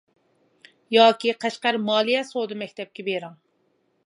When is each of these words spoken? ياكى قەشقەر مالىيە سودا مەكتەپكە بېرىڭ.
ياكى 0.95 1.35
قەشقەر 1.45 1.79
مالىيە 1.91 2.27
سودا 2.31 2.59
مەكتەپكە 2.63 3.11
بېرىڭ. 3.13 3.39